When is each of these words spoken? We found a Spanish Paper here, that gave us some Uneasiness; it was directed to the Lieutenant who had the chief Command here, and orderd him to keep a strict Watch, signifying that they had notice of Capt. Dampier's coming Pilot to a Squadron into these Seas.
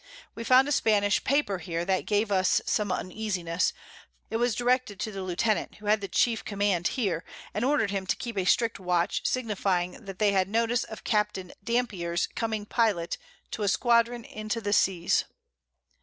We 0.33 0.43
found 0.43 0.67
a 0.67 0.71
Spanish 0.71 1.23
Paper 1.23 1.59
here, 1.59 1.85
that 1.85 2.07
gave 2.07 2.31
us 2.31 2.59
some 2.65 2.91
Uneasiness; 2.91 3.71
it 4.31 4.37
was 4.37 4.55
directed 4.55 4.99
to 4.99 5.11
the 5.11 5.21
Lieutenant 5.21 5.75
who 5.75 5.85
had 5.85 6.01
the 6.01 6.07
chief 6.07 6.43
Command 6.43 6.87
here, 6.97 7.23
and 7.53 7.63
orderd 7.63 7.91
him 7.91 8.07
to 8.07 8.15
keep 8.15 8.35
a 8.35 8.43
strict 8.45 8.79
Watch, 8.79 9.21
signifying 9.27 9.91
that 10.05 10.17
they 10.17 10.31
had 10.31 10.49
notice 10.49 10.83
of 10.83 11.03
Capt. 11.03 11.37
Dampier's 11.63 12.25
coming 12.25 12.65
Pilot 12.65 13.19
to 13.51 13.61
a 13.61 13.67
Squadron 13.67 14.23
into 14.25 14.59
these 14.59 14.75
Seas. 14.77 15.25